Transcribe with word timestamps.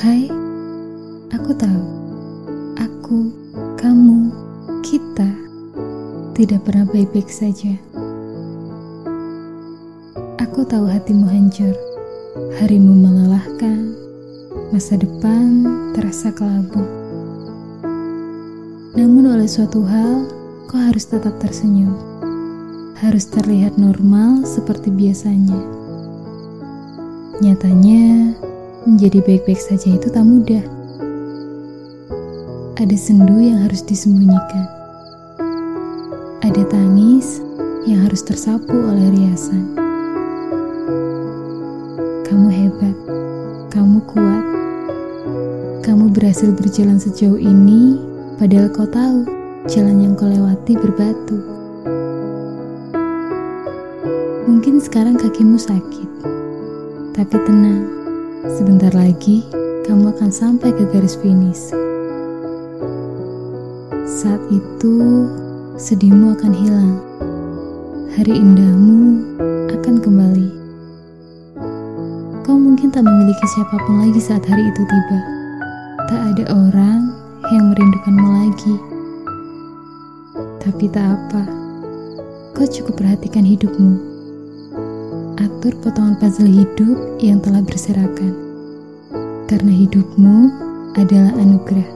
Hai, 0.00 0.32
aku 1.28 1.52
tahu, 1.60 1.84
aku, 2.80 3.28
kamu, 3.76 4.32
kita 4.80 5.28
tidak 6.32 6.64
pernah 6.64 6.88
baik-baik 6.88 7.28
saja. 7.28 7.76
Aku 10.40 10.64
tahu 10.64 10.88
hatimu 10.88 11.28
hancur, 11.28 11.76
harimu 12.56 12.96
melelahkan, 12.96 13.92
masa 14.72 14.96
depan 14.96 15.68
terasa 15.92 16.32
kelabu. 16.32 16.80
Namun 18.96 19.36
oleh 19.36 19.52
suatu 19.52 19.84
hal, 19.84 20.24
kau 20.64 20.80
harus 20.80 21.12
tetap 21.12 21.36
tersenyum. 21.44 21.92
Harus 22.96 23.28
terlihat 23.28 23.76
normal 23.76 24.48
seperti 24.48 24.88
biasanya. 24.88 25.60
Nyatanya, 27.44 28.32
menjadi 28.88 29.20
baik-baik 29.20 29.60
saja 29.60 29.92
itu 29.92 30.08
tak 30.08 30.24
mudah. 30.24 30.64
Ada 32.80 32.96
sendu 32.96 33.36
yang 33.36 33.68
harus 33.68 33.84
disembunyikan. 33.84 34.64
Ada 36.40 36.64
tangis 36.72 37.44
yang 37.84 38.08
harus 38.08 38.24
tersapu 38.24 38.72
oleh 38.72 39.12
riasan. 39.12 39.76
Kamu 42.24 42.48
hebat, 42.48 42.96
kamu 43.68 44.00
kuat. 44.08 44.44
Kamu 45.84 46.08
berhasil 46.16 46.48
berjalan 46.56 46.96
sejauh 46.96 47.36
ini, 47.36 48.00
padahal 48.40 48.72
kau 48.72 48.88
tahu 48.88 49.28
jalan 49.68 50.08
yang 50.08 50.14
kau 50.16 50.24
lewati 50.24 50.72
berbatu. 50.72 51.36
Mungkin 54.48 54.80
sekarang 54.80 55.20
kakimu 55.20 55.60
sakit, 55.60 56.08
tapi 57.12 57.36
tenang 57.44 57.99
Sebentar 58.40 58.88
lagi, 58.96 59.44
kamu 59.84 60.16
akan 60.16 60.32
sampai 60.32 60.72
ke 60.72 60.88
garis 60.88 61.12
finish. 61.12 61.76
Saat 64.08 64.40
itu, 64.48 65.28
sedihmu 65.76 66.32
akan 66.40 66.52
hilang. 66.56 66.96
Hari 68.16 68.32
indahmu 68.32 69.20
akan 69.76 70.00
kembali. 70.00 70.48
Kau 72.48 72.56
mungkin 72.56 72.88
tak 72.88 73.04
memiliki 73.04 73.44
siapa 73.52 73.76
pun 73.84 74.08
lagi 74.08 74.20
saat 74.24 74.48
hari 74.48 74.64
itu 74.72 74.88
tiba. 74.88 75.18
Tak 76.08 76.20
ada 76.32 76.44
orang 76.48 77.12
yang 77.52 77.68
merindukanmu 77.76 78.28
lagi. 78.40 78.74
Tapi 80.64 80.88
tak 80.88 81.12
apa, 81.12 81.44
kau 82.56 82.64
cukup 82.64 83.04
perhatikan 83.04 83.44
hidupmu 83.44 84.09
mengatur 85.40 85.72
potongan 85.80 86.20
puzzle 86.20 86.52
hidup 86.52 87.00
yang 87.16 87.40
telah 87.40 87.64
berserakan. 87.64 88.36
Karena 89.48 89.72
hidupmu 89.72 90.52
adalah 91.00 91.32
anugerah. 91.32 91.88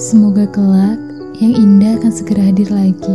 Semoga 0.00 0.48
kelak 0.48 0.96
yang 1.36 1.52
indah 1.52 2.00
akan 2.00 2.12
segera 2.16 2.48
hadir 2.48 2.72
lagi. 2.72 3.12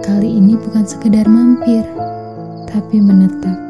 Kali 0.00 0.40
ini 0.40 0.56
bukan 0.56 0.88
sekedar 0.88 1.28
mampir, 1.28 1.84
tapi 2.64 2.96
menetap. 2.96 3.67